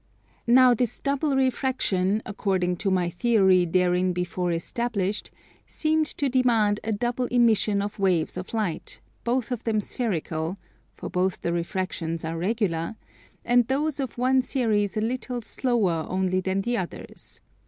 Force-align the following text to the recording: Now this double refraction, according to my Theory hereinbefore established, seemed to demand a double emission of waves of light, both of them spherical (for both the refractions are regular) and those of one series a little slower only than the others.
Now 0.47 0.73
this 0.73 0.97
double 0.97 1.35
refraction, 1.35 2.23
according 2.25 2.77
to 2.77 2.89
my 2.89 3.11
Theory 3.11 3.67
hereinbefore 3.71 4.51
established, 4.51 5.29
seemed 5.67 6.07
to 6.07 6.27
demand 6.27 6.79
a 6.83 6.91
double 6.91 7.25
emission 7.25 7.83
of 7.83 7.99
waves 7.99 8.35
of 8.35 8.51
light, 8.51 8.99
both 9.23 9.51
of 9.51 9.63
them 9.63 9.79
spherical 9.79 10.57
(for 10.91 11.07
both 11.07 11.41
the 11.43 11.53
refractions 11.53 12.25
are 12.25 12.35
regular) 12.35 12.95
and 13.45 13.67
those 13.67 13.99
of 13.99 14.17
one 14.17 14.41
series 14.41 14.97
a 14.97 15.01
little 15.01 15.43
slower 15.43 16.07
only 16.09 16.41
than 16.41 16.61
the 16.61 16.77
others. 16.77 17.39